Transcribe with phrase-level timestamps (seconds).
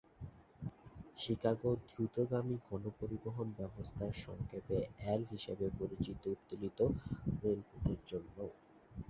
[1.17, 4.77] Chicago দ্রুতগামী গণপরিবহন ব্যবস্থা সংক্ষেপে
[5.05, 6.79] "এল" হিসাবে পরিচিত উত্তোলিত
[7.41, 8.35] রেলপথের জন্য।